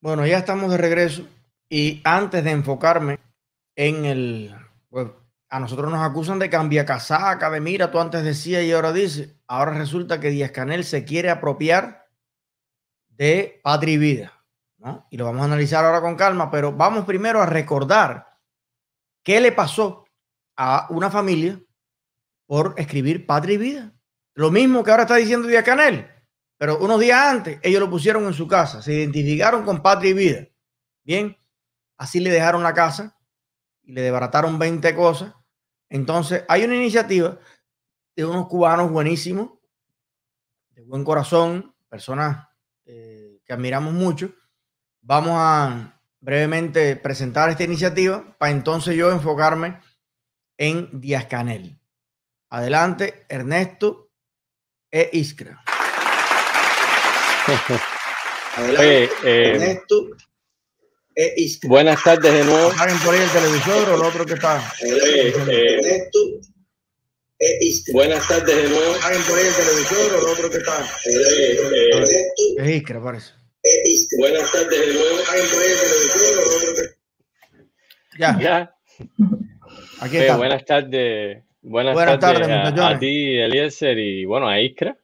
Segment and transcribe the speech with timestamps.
[0.00, 1.26] Bueno, ya estamos de regreso
[1.68, 3.18] y antes de enfocarme
[3.74, 4.54] en el,
[4.88, 5.08] pues,
[5.48, 9.34] a nosotros nos acusan de cambiar casaca, de mira, tú antes decías y ahora dices,
[9.48, 12.06] ahora resulta que Díaz Canel se quiere apropiar
[13.08, 14.44] de Patria y Vida,
[14.76, 15.08] ¿no?
[15.10, 18.38] Y lo vamos a analizar ahora con calma, pero vamos primero a recordar
[19.24, 20.04] qué le pasó
[20.56, 21.60] a una familia
[22.46, 23.92] por escribir Patria y Vida.
[24.34, 26.08] Lo mismo que ahora está diciendo Díaz Canel.
[26.58, 30.14] Pero unos días antes, ellos lo pusieron en su casa, se identificaron con Patria y
[30.14, 30.48] Vida.
[31.04, 31.38] Bien,
[31.96, 33.16] así le dejaron la casa
[33.82, 35.34] y le desbarataron 20 cosas.
[35.88, 37.38] Entonces, hay una iniciativa
[38.16, 39.52] de unos cubanos buenísimos,
[40.70, 42.48] de buen corazón, personas
[42.84, 44.34] eh, que admiramos mucho.
[45.00, 49.80] Vamos a brevemente presentar esta iniciativa para entonces yo enfocarme
[50.56, 51.80] en Díaz Canel.
[52.50, 54.10] Adelante, Ernesto
[54.90, 55.62] e Iskra.
[58.78, 59.80] Oye, eh,
[61.64, 62.70] buenas tardes de nuevo.
[62.78, 64.62] ¿Alguien por ahí el televisor o el otro que está?
[64.82, 65.32] Eh,
[67.92, 68.94] buenas tardes de nuevo.
[69.02, 70.86] ¿Alguien por ahí el televisor o el otro que está?
[72.58, 73.32] Es Iskra, parece.
[74.18, 75.16] Buenas tardes de nuevo.
[75.30, 78.38] ¿Alguien por ahí el televisor o el otro que Ya.
[78.40, 78.74] Ya.
[80.00, 80.36] Aquí está.
[80.36, 81.44] buenas tardes.
[81.62, 84.96] Buenas, buenas tardes, tardes a, a, ti, Eliezer, y bueno, a Iskra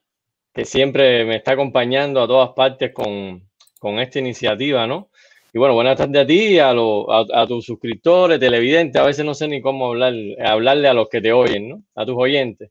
[0.54, 3.42] que siempre me está acompañando a todas partes con,
[3.80, 5.10] con esta iniciativa, ¿no?
[5.52, 9.00] Y bueno, buenas tardes a ti, a, a, tus suscriptores, televidentes.
[9.00, 10.12] A veces no sé ni cómo hablar,
[10.44, 11.82] hablarle a los que te oyen, ¿no?
[11.94, 12.70] A tus oyentes.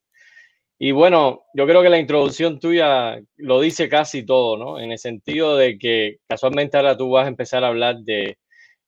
[0.80, 4.80] Y bueno, yo creo que la introducción tuya lo dice casi todo, ¿no?
[4.80, 8.38] En el sentido de que casualmente ahora tú vas a empezar a hablar de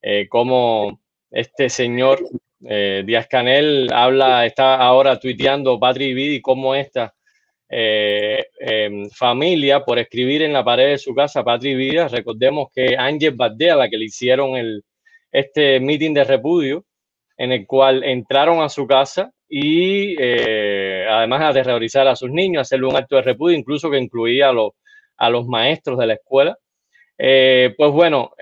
[0.02, 1.00] eh, cómo
[1.32, 2.20] este señor
[2.68, 7.15] eh, Díaz Canel habla, está ahora tuiteando Patri y cómo esta
[7.68, 12.08] eh, em, familia por escribir en la pared de su casa Patria Vida.
[12.08, 14.84] Recordemos que Ángel Bardea, la que le hicieron el,
[15.32, 16.86] este meeting de repudio,
[17.38, 22.62] en el cual entraron a su casa y eh, además a terrorizar a sus niños,
[22.62, 24.72] hacerle un acto de repudio, incluso que incluía a, los,
[25.18, 26.58] a los maestros de la escuela.
[27.18, 28.34] Eh, pues bueno,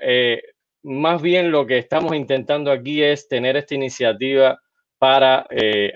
[0.82, 4.58] más bien lo que estamos intentando aquí es tener esta iniciativa
[4.98, 5.46] para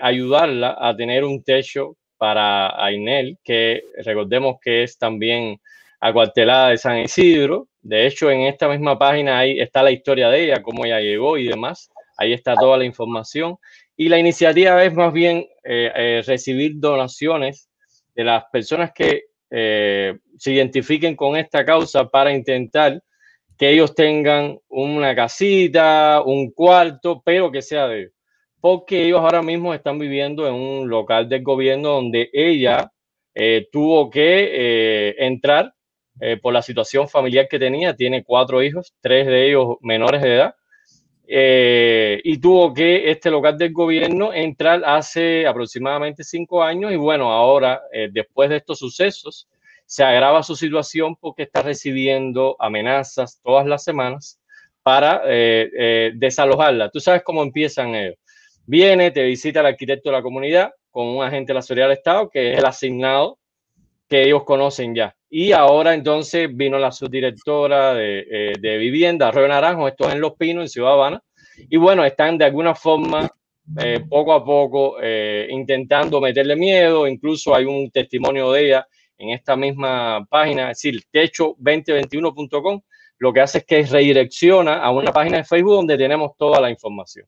[0.01, 5.59] ayudarla a tener un techo para Ainel, que recordemos que es también
[5.99, 7.67] acuartelada de San Isidro.
[7.81, 11.37] De hecho, en esta misma página ahí está la historia de ella, cómo ella llegó
[11.37, 11.89] y demás.
[12.17, 13.57] Ahí está toda la información.
[13.95, 17.69] Y la iniciativa es más bien eh, eh, recibir donaciones
[18.15, 23.01] de las personas que eh, se identifiquen con esta causa para intentar
[23.57, 28.11] que ellos tengan una casita, un cuarto, pero que sea de
[28.61, 32.91] porque ellos ahora mismo están viviendo en un local del gobierno donde ella
[33.33, 35.73] eh, tuvo que eh, entrar
[36.19, 37.95] eh, por la situación familiar que tenía.
[37.95, 40.55] Tiene cuatro hijos, tres de ellos menores de edad.
[42.23, 47.81] y tuvo que este local del gobierno entrar hace aproximadamente cinco años y bueno, ahora,
[48.11, 49.47] después de estos sucesos,
[49.85, 54.39] se agrava su situación porque está recibiendo amenazas todas las semanas
[54.81, 55.21] para
[56.15, 56.89] desalojarla.
[56.89, 58.17] Tú sabes cómo empiezan ellos
[58.71, 61.97] Viene, te visita el arquitecto de la comunidad con un agente de la seguridad del
[61.97, 63.39] Estado, que es el asignado
[64.07, 65.15] que ellos conocen ya.
[65.27, 70.33] Y ahora entonces vino la subdirectora de, eh, vivienda, Arroyo Naranjo, esto es en Los
[70.33, 71.19] Pinos, en Ciudad Habana.
[71.67, 73.27] Y bueno, están de alguna forma,
[73.81, 77.07] eh, poco a poco, eh, intentando meterle miedo.
[77.07, 78.87] Incluso hay un testimonio de ella
[79.17, 82.81] en esta misma página, es decir, techo2021.com.
[83.17, 86.69] Lo que hace es que redirecciona a una página de Facebook donde tenemos toda la
[86.69, 87.25] información.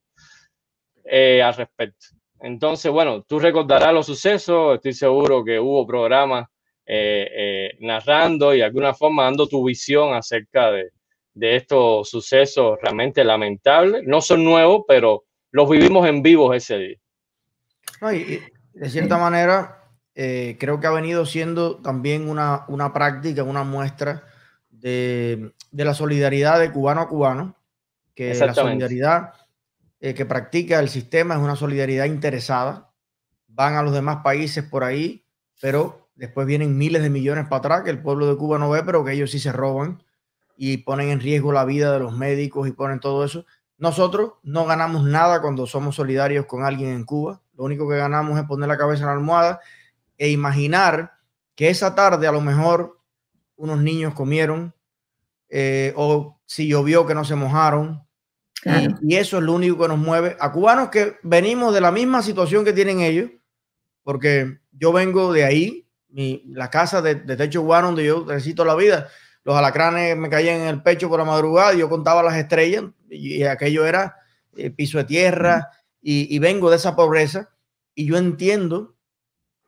[1.05, 2.07] Eh, al respecto.
[2.39, 6.47] Entonces, bueno, tú recordarás los sucesos, estoy seguro que hubo programas
[6.85, 10.91] eh, eh, narrando y de alguna forma dando tu visión acerca de,
[11.33, 14.03] estos sucesos realmente lamentables.
[14.05, 16.97] No son nuevos, pero los vivimos en vivo ese día.
[18.01, 19.83] de cierta manera,
[20.13, 24.23] creo que ha venido siendo también una, una práctica, una muestra
[24.69, 27.55] de, de, la solidaridad de cubano a cubano,
[28.13, 29.31] que la solidaridad
[30.01, 32.91] eh, que practica el sistema es una solidaridad interesada.
[33.47, 35.25] Van a los demás países por ahí,
[35.61, 38.81] pero después vienen miles de millones para atrás que el pueblo de Cuba no ve,
[38.83, 40.03] pero que ellos sí se roban
[40.57, 43.45] y ponen en riesgo la vida de los médicos y ponen todo eso.
[43.77, 47.41] Nosotros no ganamos nada cuando somos solidarios con alguien en Cuba.
[47.53, 49.59] Lo único que ganamos es poner la cabeza en la almohada
[50.17, 51.13] e imaginar
[51.55, 52.99] que esa tarde a lo mejor
[53.55, 54.73] unos niños comieron
[55.49, 58.03] eh, o si llovió que no se mojaron
[58.63, 62.21] y, eso es lo único que nos mueve a cubanos que venimos de la misma
[62.21, 63.31] situación que tienen ellos,
[64.03, 68.75] porque yo vengo de ahí, mi, la casa de, techo cubano donde yo necesito la
[68.75, 69.07] vida.
[69.43, 73.43] los alacranes me caían en el pecho por la madrugada, yo contaba las estrellas y,
[73.43, 74.15] aquello era
[74.55, 75.69] eh, piso de tierra
[76.01, 77.49] y, vengo de esa pobreza
[77.95, 78.95] y yo entiendo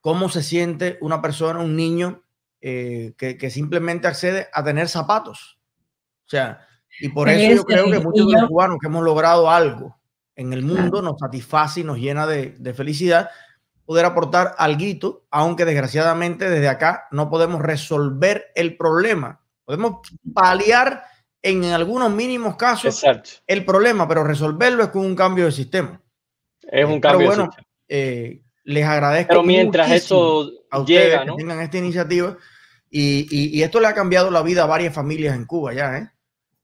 [0.01, 2.23] cómo se siente una persona, un niño
[2.61, 5.59] eh, que, simplemente accede a tener zapatos.
[6.25, 6.65] O sea,
[6.99, 9.97] y por eso yo creo que muchos de los cubanos que hemos logrado algo
[10.35, 13.29] en el mundo nos satisface y nos llena de, de felicidad
[13.85, 19.41] poder aportar algo, aunque desgraciadamente desde acá no podemos resolver el problema.
[19.65, 19.99] Podemos
[20.33, 21.03] paliar
[21.41, 23.03] en algunos mínimos casos
[23.45, 26.01] el problema, pero resolverlo es con un cambio de sistema.
[26.61, 27.49] Es un cambio bueno,
[27.87, 29.29] eh, les agradezco.
[29.29, 32.37] Pero mientras eso a ustedes llega, que tengan esta iniciativa
[32.89, 36.09] y, esto le ha cambiado la vida a varias familias en Cuba ya, ¿eh?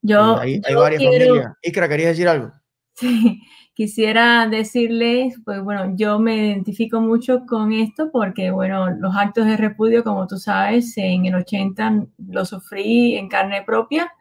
[0.01, 1.53] Yo, hay, varias familias.
[1.61, 2.51] Iskra, ¿querías decir algo?
[2.99, 3.41] Sí,
[3.75, 9.55] quisiera decirles, pues bueno, yo me identifico mucho con esto porque, bueno, los actos de
[9.55, 14.11] repudio, como tú sabes, en el 80 lo sufrí en carne propia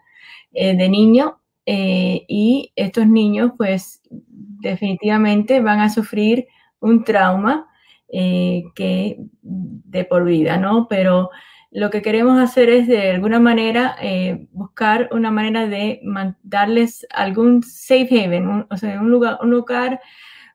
[0.53, 6.47] eh, de niño eh, y estos niños, pues definitivamente van a sufrir
[6.79, 7.67] un trauma
[8.09, 10.87] eh, que de por vida, ¿no?
[10.89, 11.31] Pero
[11.71, 16.01] lo que queremos hacer es de alguna manera eh, buscar una manera de
[16.43, 20.01] darles algún safe haven, o sea, un lugar, un lugar,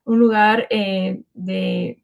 [0.04, 2.00] un lugar eh, de,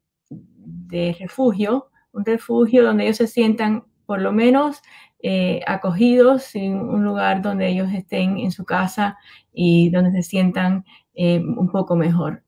[1.19, 4.81] refugio, un refugio donde ellos se sientan por lo menos
[5.23, 9.19] eh, acogidos, en un lugar donde ellos estén en su casa
[9.53, 10.85] y donde se sientan
[11.15, 12.43] un poco mejor.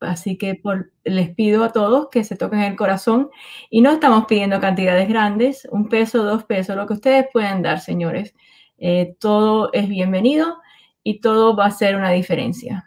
[0.00, 3.30] Así que por, les pido a todos que se toquen el corazón
[3.68, 7.80] y no estamos pidiendo cantidades grandes, un peso, dos pesos, lo que ustedes puedan dar,
[7.80, 8.34] señores.
[8.78, 10.58] Eh, todo es bienvenido
[11.02, 12.84] y todo va a ser una diferencia.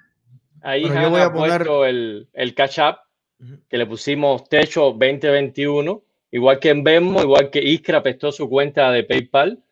[0.62, 2.98] Ahí yo voy a poner el, el catch up
[3.70, 8.92] que le pusimos techo 2021, igual que en Venmo, igual que Iskra prestó su cuenta
[8.92, 9.64] de PayPal.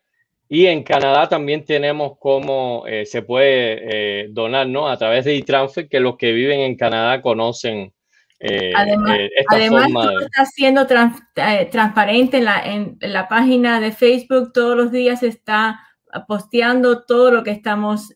[0.54, 4.86] Y en Canadá también tenemos cómo eh, se puede eh, donar, ¿no?
[4.86, 7.90] A través de e-transfer, que los que viven en Canadá conocen
[8.38, 9.88] eh, además, esta además
[10.20, 14.52] está siendo transparente en la, en la, página de Facebook.
[14.52, 15.80] Todos los días está
[16.28, 18.12] posteando todo lo que estamos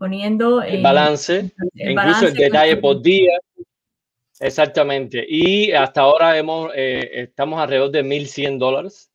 [0.00, 0.60] poniendo.
[0.60, 3.38] El balance, incluso el detalle por día.
[4.40, 5.24] Exactamente.
[5.28, 9.05] Y hasta ahora hemos, estamos alrededor de 1.100 dólares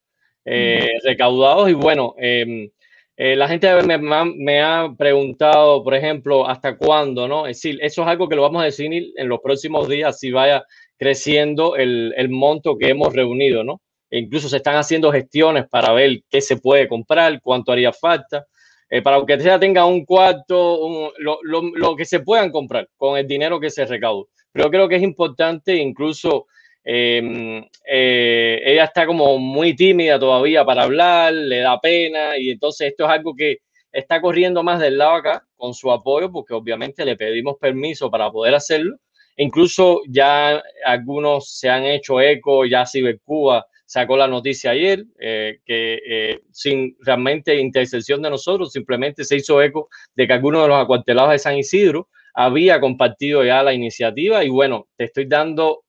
[0.45, 1.69] eh, recaudados.
[1.69, 2.69] Y bueno, em,
[3.17, 7.45] eh, la gente me, ha preguntado, por ejemplo, hasta cuándo, ¿no?
[7.47, 10.31] Es decir, eso es algo que lo vamos a definir en los próximos días si
[10.31, 10.63] vaya
[10.97, 13.81] creciendo el, el monto que hemos reunido, ¿no?
[14.09, 18.45] E incluso se están haciendo gestiones para ver qué se puede comprar, cuánto haría falta.
[18.89, 23.17] Eh, para que sea tenga un cuarto, lo, lo, lo, que se puedan comprar con
[23.17, 24.27] el dinero que se recaude.
[24.51, 26.47] Pero creo que es importante incluso
[26.83, 32.89] Em, eh, ella está como muy tímida todavía para hablar, le da pena y entonces
[32.89, 33.59] esto es algo que
[33.91, 38.31] está corriendo más del lado acá con su apoyo porque obviamente le pedimos permiso para
[38.31, 38.97] poder hacerlo.
[39.37, 45.99] incluso ya algunos se han hecho eco, ya Cibercuba sacó la noticia ayer eh, que
[46.07, 50.81] eh, sin realmente intercesión de nosotros, simplemente se hizo eco de que algunos de los
[50.81, 55.83] acuartelados de San Isidro había compartido ya la iniciativa y bueno, te estoy dando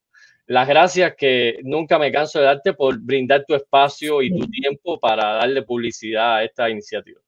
[0.46, 4.98] las gracias que nunca me canso de darte por brindar tu espacio y tu tiempo
[4.98, 7.20] para darle publicidad a esta iniciativa.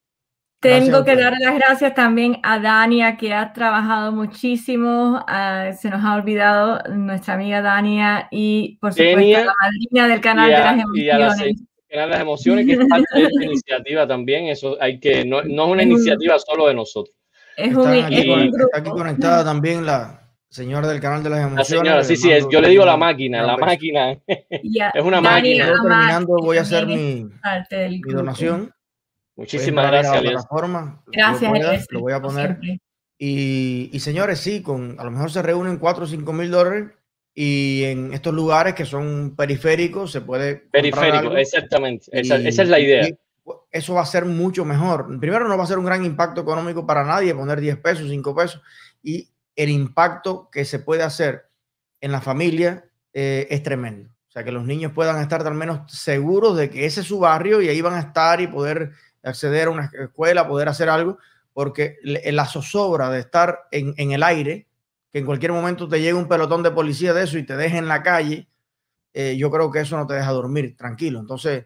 [0.60, 5.22] Tengo que dar las gracias también a Dania, que ha trabajado muchísimo.
[5.28, 10.50] Ah, se nos ha olvidado nuestra amiga Dania y, por supuesto, la madrina del canal
[10.50, 11.66] de las emociones.
[11.90, 14.46] Y a las emociones, que es parte de esta iniciativa también.
[14.46, 17.14] Eso hay que, no, no es una iniciativa solo de nosotros.
[17.58, 20.23] Es está, aquí, conectada también la,
[20.54, 21.66] Señor del canal de las emociones.
[21.66, 24.16] señora, sí, sí, yo le digo la máquina, la máquina.
[24.28, 25.66] es una máquina.
[25.66, 27.28] Yo terminando voy a hacer mi,
[28.06, 28.72] donación.
[29.34, 30.22] Muchísimas gracias.
[30.22, 31.02] plataforma.
[31.08, 31.86] Gracias.
[31.90, 32.60] Lo voy a, poner.
[33.18, 36.92] Y, y, señores, sí, con a lo mejor se reúnen 4 o 5 mil dólares
[37.34, 40.54] y en estos lugares que son periféricos se puede.
[40.70, 42.06] Periférico, exactamente.
[42.12, 43.08] esa, esa, es la idea.
[43.72, 45.18] Eso va a ser mucho mejor.
[45.18, 48.34] Primero, no va a ser un gran impacto económico para nadie poner 10 pesos, 5
[48.36, 48.62] pesos.
[49.02, 51.46] Y el impacto que se puede hacer
[52.00, 54.10] en la familia eh, es tremendo.
[54.28, 57.20] O sea, que los niños puedan estar al menos seguros de que ese es su
[57.20, 58.90] barrio y ahí van a estar y poder
[59.22, 61.18] acceder a una escuela, poder hacer algo,
[61.52, 64.66] porque la zozobra de estar en, en el aire,
[65.12, 67.78] que en cualquier momento te llegue un pelotón de policía de eso y te deje
[67.78, 68.48] en la calle,
[69.14, 71.20] eh, yo creo que eso no te deja dormir tranquilo.
[71.20, 71.64] Entonces,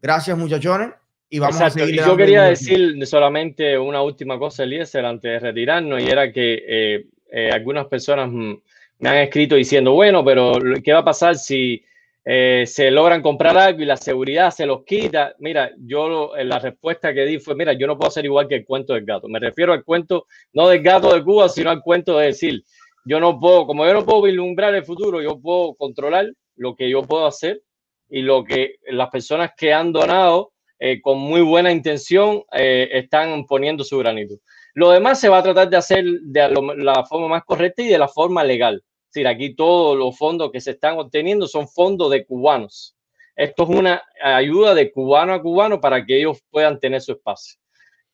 [0.00, 0.90] gracias muchachones.
[1.32, 6.02] Y vamos a seguir yo quería decir solamente una última cosa, Eliezer, antes de retirarnos,
[6.02, 11.00] y era que eh, eh, algunas personas me han escrito diciendo, bueno, pero ¿qué va
[11.00, 11.82] a pasar si
[12.24, 15.34] eh, se logran comprar algo y la seguridad se los quita.
[15.38, 18.64] Mira, yo la respuesta que di fue, mira, yo no puedo hacer igual que el
[18.64, 19.28] cuento del gato.
[19.28, 22.62] Me refiero al cuento, no del gato de Cuba, sino al cuento de decir,
[23.04, 26.90] yo no puedo, como yo no puedo vislumbrar el futuro, yo puedo controlar lo que
[26.90, 27.62] yo puedo hacer
[28.08, 33.46] y lo que las personas que han donado eh, con muy buena intención eh, están
[33.46, 34.36] poniendo su granito.
[34.74, 37.98] Lo demás se va a tratar de hacer de la forma más correcta y de
[37.98, 42.24] la forma legal decir, aquí todos los fondos que se están obteniendo son fondos de
[42.24, 42.96] cubanos.
[43.34, 47.58] Esto es una ayuda de cubano a cubano para que ellos puedan tener su espacio.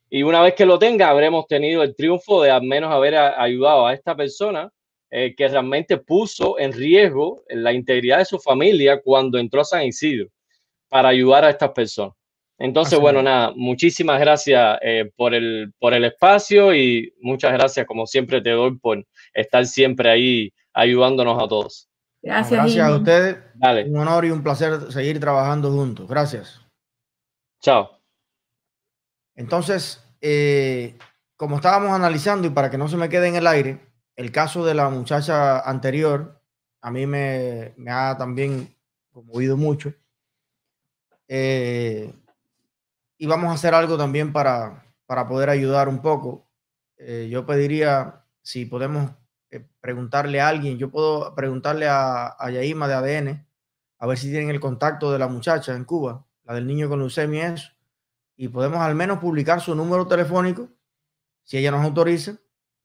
[0.09, 3.87] Y una vez que lo tenga, habremos tenido el triunfo de al menos haber ayudado
[3.87, 4.73] a esta persona
[5.11, 9.83] eh, que realmente puso en riesgo la integridad de su familia cuando entró a San
[9.83, 10.29] Isidro
[10.89, 12.15] para ayudar a estas personas.
[12.59, 18.07] Entonces, bueno, nada, muchísimas gracias eh, por, el, por el espacio y muchas gracias, como
[18.07, 21.89] siempre, te doy por estar siempre ahí ayudándonos a todos.
[22.23, 22.61] Gracias.
[22.61, 23.37] Gracias a ustedes.
[23.89, 26.09] Un honor y un placer seguir trabajando juntos.
[26.09, 26.61] Gracias.
[27.61, 27.91] Chao.
[29.35, 30.97] Entonces, eh,
[31.37, 33.81] como estábamos analizando y para que no se me quede en el aire,
[34.17, 36.41] el caso de la muchacha anterior,
[36.81, 38.75] a mí me, ha también
[39.13, 39.93] conmovido mucho.
[41.29, 42.13] Eh,
[43.19, 46.47] y vamos a hacer algo también para, para poder ayudar un poco.
[46.99, 49.11] Eh, yo pediría si podemos
[49.51, 53.47] eh, preguntarle a alguien, yo puedo preguntarle a, a de ADN,
[53.99, 56.99] a ver si tienen el contacto de la muchacha en Cuba, la del niño con
[56.99, 57.73] leucemia, eso,
[58.37, 60.69] y podemos al menos publicar su número telefónico,
[61.43, 62.37] si ella nos autoriza,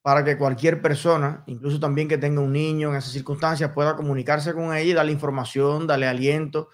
[0.02, 4.54] para que cualquier persona, incluso también que tenga un niño en esas circunstancias, pueda comunicarse
[4.54, 6.70] con ella y darle información, darle aliento,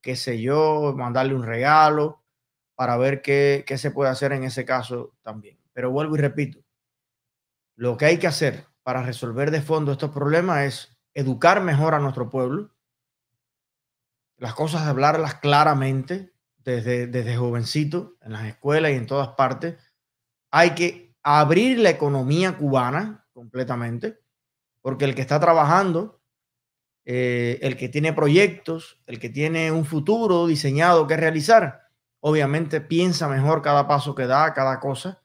[0.00, 2.19] qué sé yo, mandarle un regalo,
[2.80, 5.58] para ver qué, qué se puede hacer en ese caso también.
[5.74, 6.64] Pero vuelvo y repito,
[7.76, 11.98] lo que hay que hacer para resolver de fondo estos problemas es educar mejor a
[11.98, 12.74] nuestro pueblo,
[14.38, 19.76] las cosas hablarlas claramente desde, desde jovencito, en las escuelas y en todas partes.
[20.50, 24.20] Hay que abrir la economía cubana completamente,
[24.80, 26.22] porque el que está trabajando,
[27.04, 31.89] eh, el que tiene proyectos, el que tiene un futuro diseñado que realizar,
[32.20, 35.22] obviamente piensa mejor cada paso que da, cada cosa.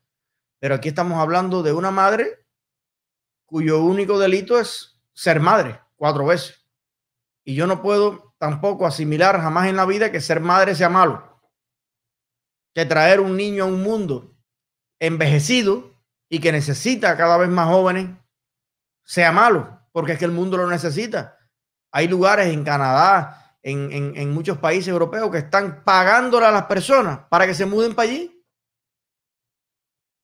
[0.60, 2.46] Pero aquí estamos hablando de una madre
[3.46, 6.66] cuyo único delito es ser madre cuatro veces.
[7.44, 11.40] Y yo no puedo tampoco asimilar jamás en la vida que ser madre sea malo.
[12.74, 14.36] Que traer un niño a un mundo
[15.00, 15.96] envejecido
[16.30, 18.10] y que necesita cada vez más jóvenes
[19.04, 21.38] sea malo, porque es que el mundo lo necesita.
[21.92, 27.22] Hay lugares en Canadá, en, en muchos países europeos que están pagándole a las personas
[27.30, 28.46] para que se muden para allí,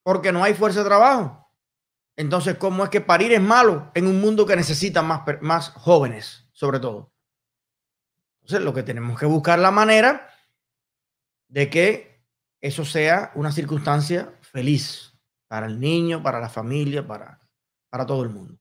[0.04, 1.52] porque no hay fuerza de trabajo.
[2.16, 6.48] Entonces, ¿cómo es que parir es malo en un mundo que necesita más, más jóvenes,
[6.52, 7.12] sobre todo?
[8.42, 10.30] Entonces, lo que tenemos que buscar la manera
[11.48, 12.24] de que
[12.62, 15.18] eso sea una circunstancia feliz
[15.48, 17.40] para el niño, para la familia, para,
[17.90, 18.60] para todo el mundo.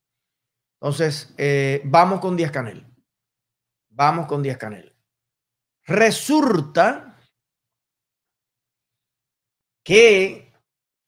[0.80, 2.89] Entonces, eh, vamos con Díaz Canel.
[4.00, 4.96] Vamos con Díaz Canel.
[5.84, 7.18] Resulta
[9.84, 10.54] que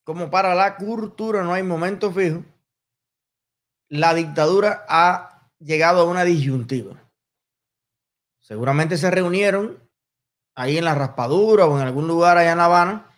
[0.04, 2.44] como para la cultura no hay momento fijo,
[3.88, 7.10] la dictadura ha llegado a una disyuntiva.
[8.40, 9.82] Seguramente se reunieron
[10.54, 13.10] ahí en la raspadura o en algún lugar allá en La Habana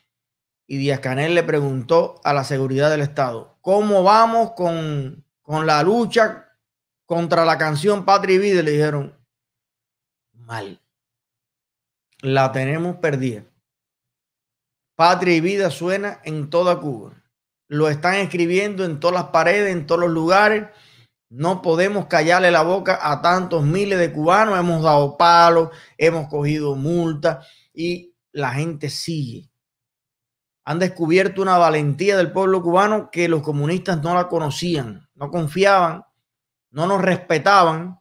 [0.68, 5.82] y Díaz Canel le preguntó a la seguridad del Estado, ¿cómo vamos con, con la
[5.82, 6.56] lucha
[7.06, 8.62] contra la canción Patria y Vida?
[8.62, 9.23] Le dijeron,
[10.44, 10.80] mal,
[12.20, 13.44] la tenemos perdida.
[14.96, 17.12] Patria y vida suena en toda Cuba.
[17.68, 20.68] Lo están escribiendo en todas las paredes, en todos los lugares.
[21.28, 24.58] No podemos callarle la boca a tantos miles de cubanos.
[24.58, 29.50] Hemos dado palos, hemos cogido multas y la gente sigue.
[30.64, 36.04] Han descubierto una valentía del pueblo cubano que los comunistas no la conocían, no confiaban,
[36.70, 38.00] no nos respetaban.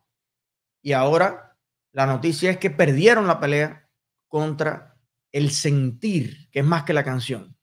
[0.81, 1.52] Y ahora
[1.93, 3.89] la noticia es que perdieron la pelea
[4.27, 4.97] contra
[5.31, 7.55] el sentir, que es más que la canción,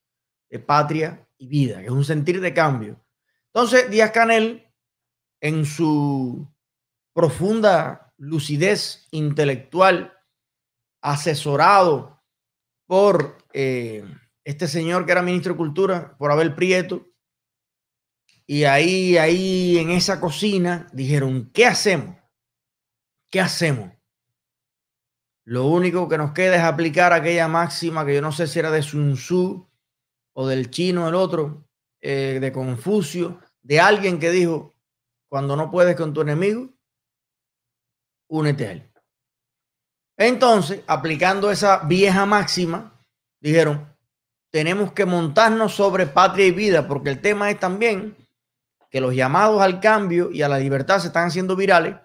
[0.48, 3.04] de patria y vida, que es un sentir de cambio.
[3.46, 4.68] Entonces, Díaz Canel,
[5.40, 6.48] en su
[7.12, 10.16] profunda lucidez intelectual,
[11.02, 12.22] asesorado
[12.86, 14.04] por eh,
[14.44, 17.06] este señor que era ministro de Cultura, por Abel Prieto,
[18.46, 22.16] y ahí, ahí en esa cocina dijeron, ¿qué hacemos?
[23.30, 23.99] ¿Qué hacemos?
[25.44, 28.70] Lo único que nos queda es aplicar aquella máxima que yo no sé si era
[28.70, 29.66] de Sun Tzu
[30.34, 31.66] o del chino el otro,
[32.00, 34.74] eh, de Confucio, de alguien que dijo,
[35.28, 36.68] cuando no puedes con tu enemigo,
[38.28, 38.90] únete a él.
[40.16, 43.02] Entonces, aplicando esa vieja máxima,
[43.40, 43.90] dijeron,
[44.50, 48.16] tenemos que montarnos sobre patria y vida, porque el tema es también
[48.90, 51.96] que los llamados al cambio y a la libertad se están haciendo virales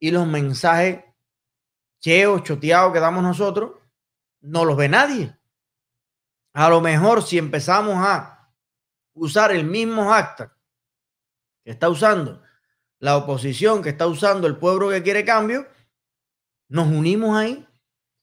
[0.00, 1.04] y los mensajes
[2.00, 3.72] cheos, choteados que damos nosotros,
[4.40, 5.36] no los ve nadie.
[6.54, 8.52] A lo mejor si empezamos a
[9.14, 10.56] usar el mismo acta
[11.64, 12.42] que está usando
[12.98, 15.68] la oposición, que está usando el pueblo que quiere cambio,
[16.68, 17.66] nos unimos ahí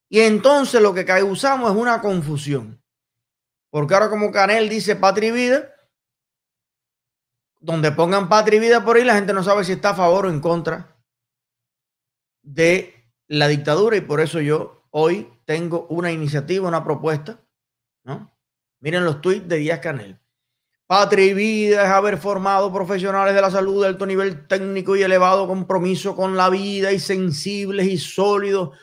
[0.10, 2.82] y entonces lo que usamos es una confusión.
[3.70, 5.76] Porque ahora como Canel dice patria y vida,
[7.60, 10.28] donde pongan patria y vida por ahí, la gente no sabe si está a favor
[10.28, 10.96] o en contra
[12.42, 12.95] de
[13.28, 17.40] la dictadura y por eso yo hoy tengo una iniciativa, una propuesta,
[18.04, 18.32] ¿no?
[18.80, 20.20] Miren los tweets de Díaz Canel.
[20.88, 25.02] Patria y vida es haber formado profesionales de la salud de alto nivel técnico y
[25.02, 28.78] elevado compromiso con la vida y sensibles y sólidos,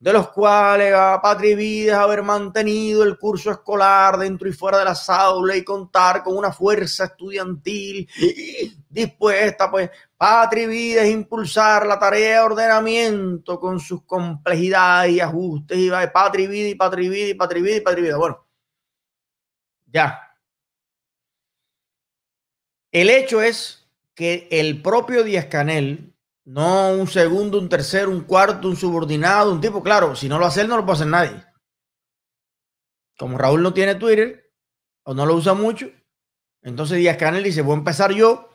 [0.00, 4.78] de los cuales a patria y vida haber mantenido el curso escolar dentro y fuera
[4.78, 8.08] de la aulas y contar con una fuerza estudiantil.
[8.88, 15.20] Dispuesta, pues patria y vida es impulsar la tarea de ordenamiento con sus complejidades y
[15.20, 15.76] ajustes.
[15.76, 17.80] Y va de patria y vida y patria y vida y patria y vida y
[17.80, 18.16] patria y vida.
[18.16, 18.46] Bueno,
[19.86, 20.34] ya.
[22.90, 28.68] El hecho es que el propio Díaz Canel, no un segundo, un tercero, un cuarto,
[28.68, 31.44] un subordinado, un tipo, claro, si no lo hace él, no lo puede hacer nadie.
[33.18, 34.52] Como Raúl no tiene Twitter
[35.04, 35.86] o no lo usa mucho,
[36.62, 38.48] entonces Díaz Canel dice, voy a empezar yo,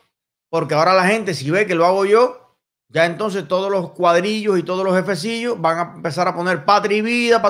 [0.48, 4.58] porque ahora la gente, si ve que lo hago yo, ya entonces todos los cuadrillos
[4.58, 7.42] y todos los jefecillos van a empezar a poner patria y vida.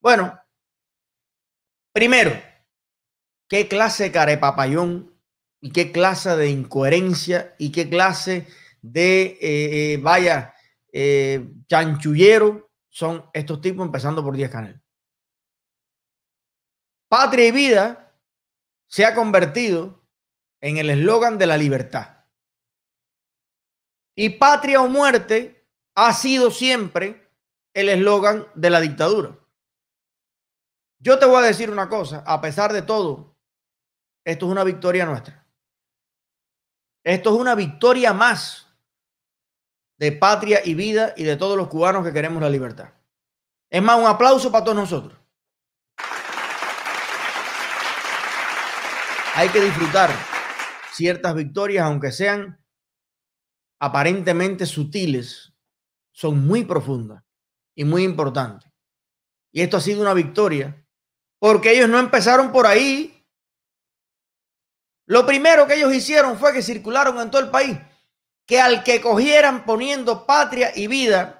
[0.00, 0.40] Bueno,
[1.92, 2.32] primero,
[3.48, 5.11] qué clase de carepapayón
[5.62, 8.48] y qué clase de incoherencia y qué clase
[8.82, 10.54] de, eh, eh, vaya,
[10.92, 14.82] eh, chanchullero son estos tipos, empezando por Díaz Canel.
[17.08, 18.12] Patria y vida
[18.88, 20.04] se ha convertido
[20.60, 22.24] en el eslogan de la libertad.
[24.16, 27.30] Y patria o muerte ha sido siempre
[27.72, 29.38] el eslogan de la dictadura.
[30.98, 33.36] Yo te voy a decir una cosa, a pesar de todo,
[34.24, 35.41] esto es una victoria nuestra.
[37.04, 38.68] Esto es una victoria más
[39.98, 42.90] de patria y vida y de todos los cubanos que queremos la libertad.
[43.70, 45.18] Es más, un aplauso para todos nosotros.
[49.34, 50.10] Hay que disfrutar
[50.92, 52.62] ciertas victorias, aunque sean
[53.80, 55.52] aparentemente sutiles,
[56.12, 57.24] son muy profundas
[57.74, 58.70] y muy importantes.
[59.50, 60.86] Y esto ha sido una victoria
[61.38, 63.11] porque ellos no empezaron por ahí
[65.06, 67.78] lo primero que ellos hicieron fue que circularon en todo el país
[68.46, 71.38] que al que cogieran poniendo patria y vida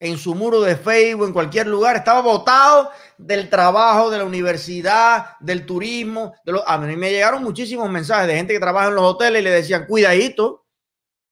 [0.00, 5.38] en su muro de Facebook, en cualquier lugar, estaba votado del trabajo, de la universidad,
[5.38, 6.34] del turismo.
[6.44, 9.44] De a mí me llegaron muchísimos mensajes de gente que trabaja en los hoteles y
[9.44, 10.66] le decían, cuidadito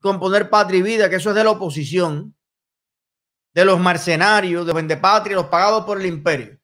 [0.01, 2.37] con poner patria y vida, que eso es de la oposición,
[3.53, 6.57] de los mercenarios, de vende patria, los pagados por el imperio.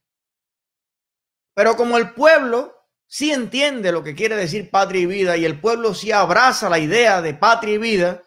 [1.55, 2.76] Pero como el pueblo
[3.07, 6.79] si entiende lo que quiere decir patria y vida y el pueblo sí abraza la
[6.79, 8.23] idea de patria y vida,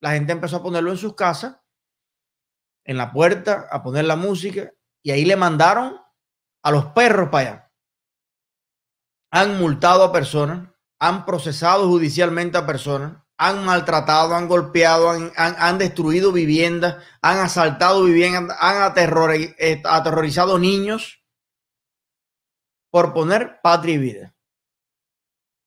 [0.00, 1.56] la gente empezó a ponerlo en sus casas,
[2.84, 4.70] en la puerta, a poner la música
[5.02, 5.98] y ahí le mandaron
[6.62, 7.72] a los perros para allá.
[9.30, 16.32] Han multado a personas, han procesado judicialmente a personas, han maltratado, han golpeado, han, destruido
[16.32, 21.21] viviendas, han asaltado viviendas, han eh, aterrorizado niños
[22.92, 24.34] por poner patria y vida.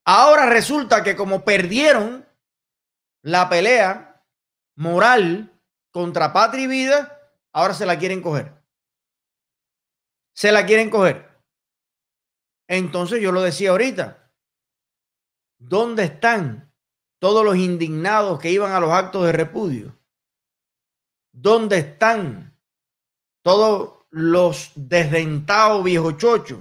[0.06, 2.24] Ahora resulta que como perdieron
[3.24, 4.24] la pelea
[4.76, 5.60] moral
[5.90, 7.20] contra patria y vida,
[7.52, 8.54] ahora se la quieren coger.
[10.36, 11.28] Se la quieren coger.
[12.68, 14.32] Entonces yo lo decía ahorita.
[15.58, 16.72] ¿Dónde están
[17.18, 19.98] todos los indignados que iban a los actos de repudio?
[21.32, 22.56] ¿Dónde están
[23.42, 26.60] todos los desdentados viejochochos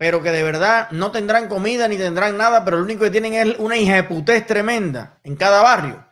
[0.00, 3.34] pero que de verdad no tendrán comida ni tendrán nada, pero lo único que tienen
[3.34, 6.02] es una injeputés tremenda en cada barrio.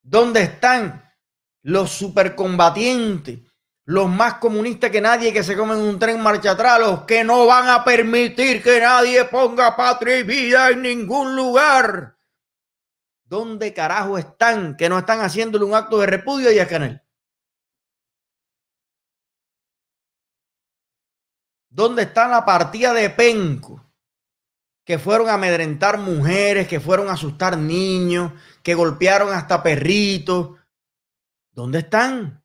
[0.00, 1.12] ¿Dónde están
[1.62, 3.40] los supercombatientes,
[3.84, 7.46] los más comunistas que nadie que se comen un tren marcha atrás, los que no
[7.46, 12.16] van a permitir que nadie ponga patria y vida en ningún lugar?
[13.24, 17.01] ¿Dónde carajo están que no están haciéndole un acto de repudio a Canel?
[21.72, 23.82] ¿Dónde está la partida de Penco?
[24.84, 28.32] que fueron a amedrentar mujeres, que fueron a asustar niños,
[28.62, 30.58] que golpearon hasta perritos.
[31.52, 32.44] ¿Dónde están?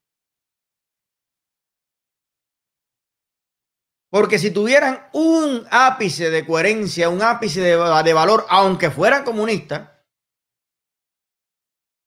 [4.09, 9.89] Porque si tuvieran un ápice de coherencia, un ápice de, de valor, aunque fueran comunistas,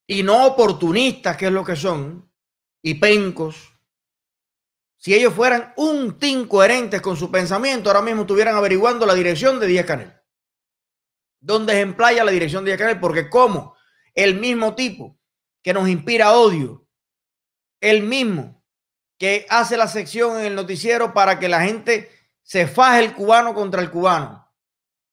[0.07, 2.33] y no oportunistas, que es lo que son,
[2.83, 3.70] y pencos,
[5.01, 9.59] si ellos fueran un tin coherentes con su pensamiento, ahora mismo estuvieran averiguando la dirección
[9.59, 10.13] de Díaz Canel.
[11.41, 13.01] ¿Dónde ejemplaya la dirección de Díaz Canel?
[13.01, 13.75] Porque como
[14.15, 15.19] el mismo tipo
[15.63, 16.87] que nos inspira odio,
[17.81, 18.63] el mismo
[19.19, 22.11] que hace la sección en el noticiero para que la gente
[22.43, 24.53] se faje el cubano contra el cubano,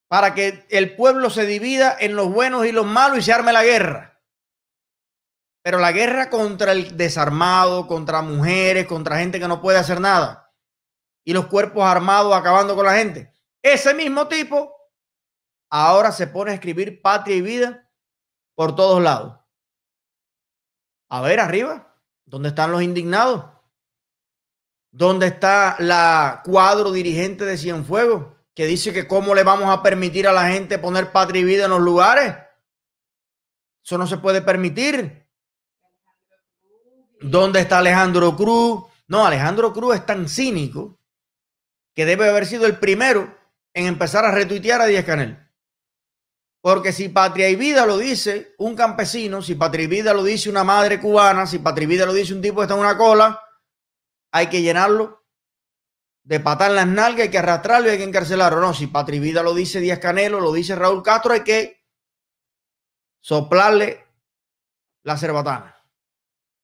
[0.10, 3.54] para que el pueblo se divida en los buenos y los malos y se arme
[3.54, 4.16] la guerra
[5.67, 10.49] pero la guerra contra el desarmado, contra mujeres, contra gente que no puede hacer nada.
[11.25, 13.34] Y los cuerpos armados acabando con la gente.
[13.62, 14.73] Ese mismo tipo
[15.69, 17.91] ahora se pone a escribir patria y vida
[18.56, 19.41] por todos lados.
[21.10, 23.43] A ver, arriba, ¿dónde están los indignados?
[24.89, 30.30] ¿Dónde está la cuadro dirigente de Cienfuegos que dice que cómo le vamos a permitir
[30.30, 32.38] a la gente poner patria y vida en los lugares?
[33.84, 35.27] Eso no se puede permitir.
[37.19, 38.84] ¿Dónde está Alejandro Cruz?
[39.08, 40.99] No, Alejandro Cruz es tan cínico
[41.95, 43.36] que debe haber sido el primero
[43.73, 45.47] en empezar a retuitear a Díaz Canel.
[46.62, 50.49] Porque si patria y vida lo dice un campesino, si patria y vida lo dice
[50.49, 52.97] una madre cubana, si patria y vida lo dice un tipo que está en una
[52.97, 53.41] cola,
[54.32, 55.25] hay que llenarlo
[56.23, 58.60] de patar las nalgas, hay que arrastrarlo y hay que encarcelarlo.
[58.60, 61.86] No, si patria y vida lo dice Díaz Canelo, lo dice Raúl Castro, hay que
[63.21, 64.06] soplarle
[65.03, 65.77] la cerbatana.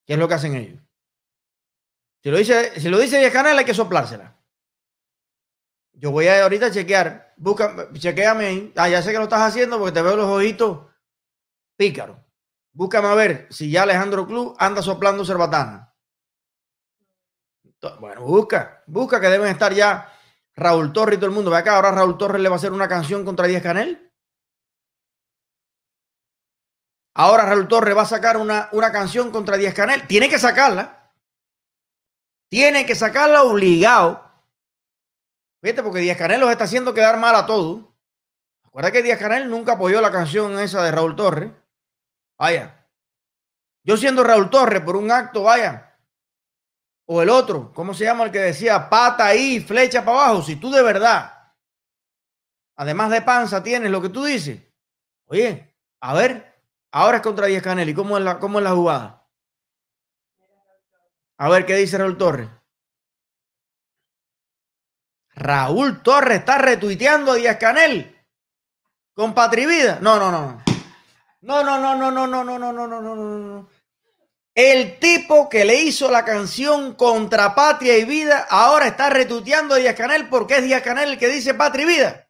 [0.05, 0.81] ¿Qué es lo que hacen ellos?
[2.21, 4.37] Si lo dice, si lo dice hay que soplársela.
[5.93, 7.33] Yo voy a ahorita chequear.
[7.37, 8.73] Busca, chequeame ahí.
[8.75, 10.87] Ah, ya sé que lo estás haciendo porque te veo los ojitos
[11.75, 12.17] pícaros.
[12.71, 15.93] Búscame a ver si ya Alejandro Club anda soplando cerbatana.
[17.99, 20.09] Bueno, busca, busca que deben estar ya
[20.55, 21.51] Raúl Torres y todo el mundo.
[21.51, 24.02] Ve acá, ahora Raúl Torres le va a hacer una canción contra Díaz Canel.
[27.15, 30.07] Ahora Raúl Torres va a sacar una, una canción contra Díaz Canel.
[30.07, 31.11] Tiene que sacarla.
[32.49, 34.23] Tiene que sacarla obligado.
[35.61, 37.85] Fíjate, porque Díaz Canel los está haciendo quedar mal a todos.
[38.63, 41.51] Recuerda que Díaz Canel nunca apoyó la canción esa de Raúl Torres.
[42.37, 42.87] Vaya.
[43.83, 45.97] Yo siendo Raúl Torres por un acto, vaya.
[47.05, 50.41] O el otro, ¿cómo se llama el que decía pata ahí, flecha para abajo?
[50.41, 51.51] Si tú de verdad,
[52.75, 54.61] además de panza, tienes lo que tú dices.
[55.25, 56.52] Oye, a ver,
[56.95, 57.89] Ahora es contra Díaz Canel.
[57.89, 59.27] ¿Y cómo es la, cómo es la jugada?
[61.37, 62.47] A ver qué dice Raúl Torres.
[65.35, 68.15] Raúl Torres está retuiteando a Díaz Canel
[69.15, 69.97] con Patrivida.
[70.01, 70.63] No, no, no.
[71.41, 73.69] No, no, no, no, no, no, no, no, no, no, no, no.
[74.53, 79.77] El tipo que le hizo la canción contra Patria y Vida ahora está retuiteando a
[79.79, 82.29] Díaz Canel porque es Díaz Canel el que dice Patria y Vida.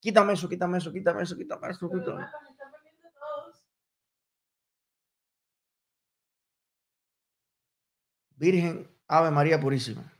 [0.00, 2.47] Quítame eso, quítame eso, quítame eso, quítame eso, quítame eso.
[8.38, 10.12] Virgen Ave María Purísima.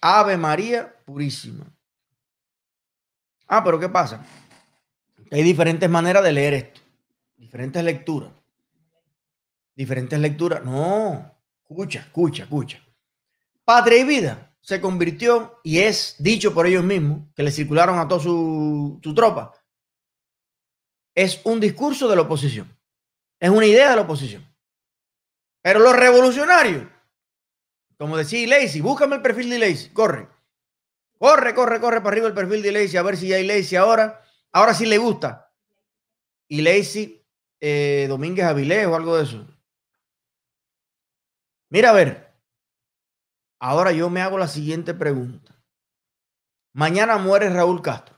[0.00, 1.64] Ave María Purísima.
[3.48, 4.24] Ah, pero ¿qué pasa?
[5.30, 6.80] Hay diferentes maneras de leer esto.
[7.36, 8.30] Diferentes lecturas.
[9.74, 10.62] Diferentes lecturas.
[10.64, 11.34] No.
[11.62, 12.78] Escucha, escucha, escucha.
[13.64, 18.06] Patria y vida se convirtió y es dicho por ellos mismos, que le circularon a
[18.06, 19.52] toda su, su tropa.
[21.14, 22.76] Es un discurso de la oposición.
[23.40, 24.51] Es una idea de la oposición.
[25.62, 26.88] Pero los revolucionarios,
[27.96, 30.28] como decía Lacey, búscame el perfil de Lacey, corre.
[31.18, 33.78] Corre, corre, corre para arriba el perfil de Lacey a ver si ya hay Lacey
[33.78, 34.24] ahora.
[34.50, 35.54] Ahora sí le gusta.
[36.48, 37.24] Y Lacey
[37.60, 39.46] eh, Domínguez Avilés o algo de eso.
[41.70, 42.36] Mira, a ver.
[43.60, 45.54] Ahora yo me hago la siguiente pregunta.
[46.74, 48.16] Mañana muere Raúl Castro.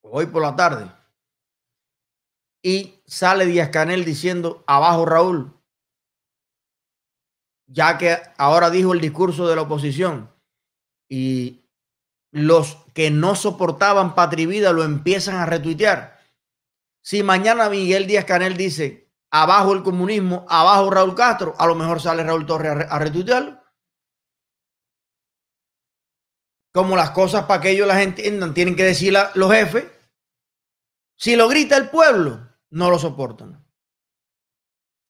[0.00, 0.97] Hoy por la tarde
[2.62, 5.52] y sale Díaz Canel diciendo abajo Raúl,
[7.66, 10.30] ya que ahora dijo el discurso de la oposición
[11.08, 11.64] y
[12.30, 16.18] los que no soportaban Patrivida lo empiezan a retuitear.
[17.02, 22.00] Si mañana Miguel Díaz Canel dice abajo el comunismo, abajo Raúl Castro, a lo mejor
[22.00, 23.62] sale Raúl Torres a, retuitearlo.
[26.72, 29.86] Como las cosas para que ellos las entiendan, tienen que decir los jefes.
[31.16, 33.64] Si lo grita el pueblo, no lo soportan.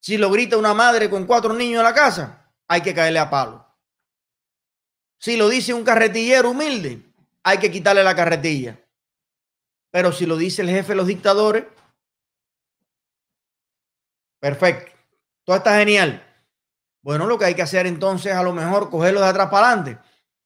[0.01, 3.29] Si lo grita una madre con cuatro niños en la casa, hay que caerle a
[3.29, 3.65] palo.
[5.17, 7.03] Si lo dice un carretillero humilde,
[7.43, 8.79] hay que quitarle la carretilla.
[9.91, 11.65] Pero si lo dice el jefe de los dictadores,
[14.39, 14.91] perfecto.
[15.43, 16.25] Todo está genial.
[17.01, 19.99] Bueno, lo que hay que hacer entonces a lo mejor cogerlo de atrás para adelante.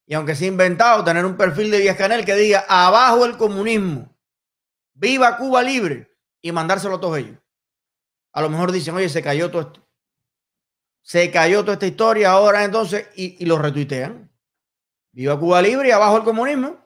[0.06, 4.16] Y aunque sea inventado, tener un perfil de Díaz Canel que diga abajo el comunismo,
[4.94, 6.13] viva Cuba libre
[6.44, 7.40] y mandárselo a todos ellos.
[8.34, 9.88] A lo mejor dicen, oye, se cayó todo esto.
[11.02, 14.30] Se cayó toda esta historia ahora entonces y, y lo retuitean.
[15.14, 16.78] Viva Cuba libre y abajo el comunismo.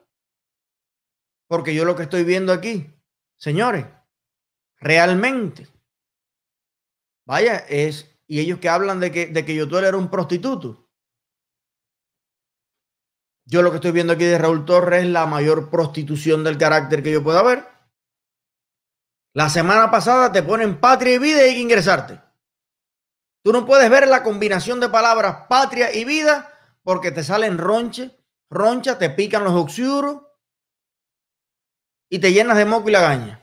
[1.48, 2.94] Porque yo lo que estoy viendo aquí,
[3.36, 3.86] señores,
[4.76, 5.66] realmente,
[7.26, 10.90] vaya, es, y ellos que hablan de que, de que Yotuel era un prostituto.
[13.46, 17.02] Yo lo que estoy viendo aquí de Raúl Torres es la mayor prostitución del carácter
[17.02, 17.77] que yo pueda ver.
[19.34, 22.20] La semana pasada te ponen patria y vida y hay que ingresarte.
[23.42, 28.18] Tú no puedes ver la combinación de palabras patria y vida porque te salen ronche,
[28.50, 30.22] roncha, te pican los oxiuros
[32.10, 33.42] y te llenas de moco y lagaña.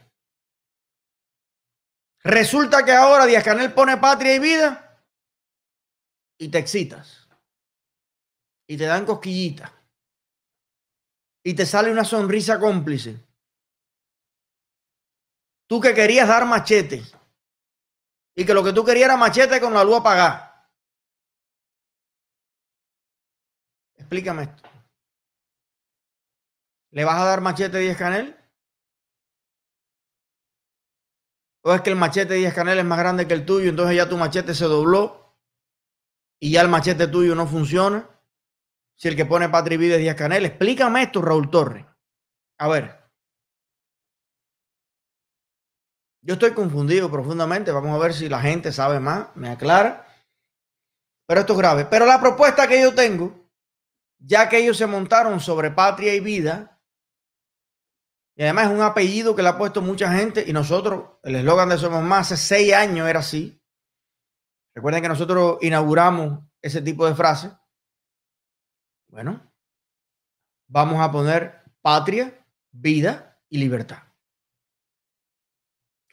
[2.24, 5.04] Resulta que ahora Díaz Canel pone patria y vida
[6.40, 7.28] y te excitas.
[8.68, 9.72] Y te dan cosquillitas.
[11.44, 13.24] Y te sale una sonrisa cómplice.
[15.68, 17.04] Tú que querías dar machete.
[18.36, 20.70] Y que lo que tú querías era machete con la luz apagada.
[23.96, 24.64] Explícame esto.
[26.92, 28.38] ¿Le vas a dar machete Díaz Canel?
[31.68, 34.08] ¿O es que el machete 10 Canel es más grande que el tuyo, entonces ya
[34.08, 35.36] tu machete se dobló
[36.40, 38.08] y ya el machete tuyo no funciona?
[38.96, 41.84] Si el que pone Patri Vida es Díaz Canel, explícame esto, Raúl Torres.
[42.60, 43.05] A ver.
[46.26, 47.72] Yo estoy confundido profundamente.
[47.72, 50.08] Vamos a ver si la gente sabe más, me aclara.
[51.28, 51.86] Pero esto es grave.
[51.86, 53.48] Pero la propuesta que yo tengo,
[54.18, 56.82] ya que ellos se montaron sobre patria y vida,
[58.36, 61.70] y además es un apellido que le ha puesto mucha gente y nosotros, el eslogan
[61.70, 63.62] de Somos Más, hace seis años era así.
[64.74, 67.52] Recuerden que nosotros inauguramos ese tipo de frase.
[69.10, 69.54] Bueno,
[70.68, 74.00] vamos a poner patria, vida y libertad.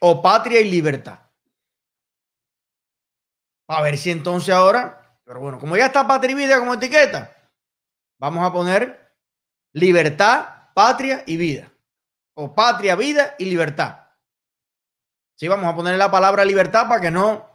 [0.05, 1.17] O patria y libertad.
[3.69, 7.33] A ver si entonces ahora, pero bueno, como ya está patria y vida como etiqueta,
[8.19, 9.15] vamos a poner
[9.71, 11.71] libertad, patria y vida
[12.33, 13.99] o patria, vida y libertad.
[15.37, 17.49] Sí, vamos a poner la palabra libertad para que no,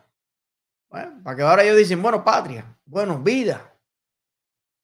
[0.89, 3.75] bueno, para que ahora ellos dicen, bueno, patria, bueno, vida.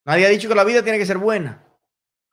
[0.05, 1.65] Nadie ha dicho que la vida tiene que ser buena.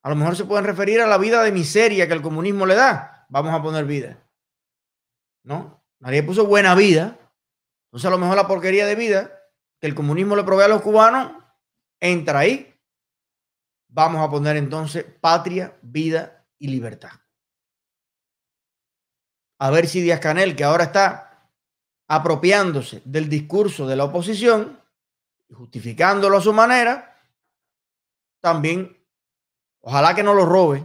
[0.03, 2.75] A lo mejor se pueden referir a la vida de miseria que el comunismo le
[2.75, 3.25] da.
[3.29, 4.17] Vamos a poner vida.
[5.43, 5.83] ¿No?
[5.99, 7.17] Nadie puso buena vida.
[7.85, 9.31] Entonces a lo mejor la porquería de vida
[9.79, 11.33] que el comunismo le provee a los cubanos
[11.99, 12.73] entra ahí.
[13.87, 17.11] Vamos a poner entonces patria, vida y libertad
[19.61, 21.51] a ver si Díaz Canel, que ahora está
[22.07, 24.81] apropiándose del discurso de la oposición
[25.53, 27.15] justificándolo a su manera,
[28.39, 28.97] también,
[29.81, 30.83] ojalá que no lo robe,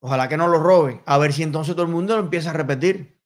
[0.00, 2.54] ojalá que no lo robe, a ver si entonces todo el mundo lo empieza a
[2.54, 3.17] repetir.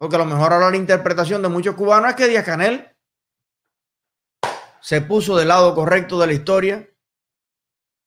[0.00, 2.96] Porque a lo mejor ahora la interpretación de muchos cubanos es que Díaz Canel
[4.80, 6.88] se puso del lado correcto de la historia,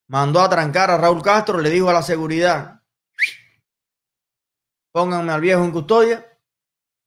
[0.09, 2.81] mandó a trancar a Raúl Castro, le dijo a la seguridad,
[4.91, 6.39] pónganme al viejo en custodia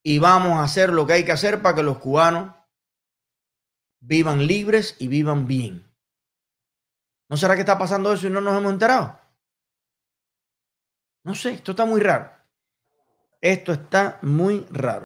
[0.04, 2.54] y vamos a hacer lo que hay que hacer para que los cubanos
[4.00, 5.92] vivan libres y vivan bien.
[7.28, 9.18] ¿No será que está pasando eso y no nos hemos enterado?
[11.24, 12.35] No sé, esto está muy raro.
[13.42, 15.05] Esto está muy raro.